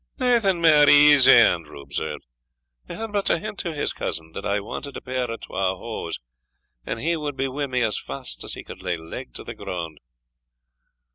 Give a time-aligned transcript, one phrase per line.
[0.17, 2.25] "Naething mair easy," Andrew observed;
[2.87, 5.73] "he had but to hint to his cousin that I wanted a pair or twa
[5.73, 6.17] o' hose,
[6.83, 9.53] and he wad be wi' me as fast as he could lay leg to the
[9.53, 9.99] grund."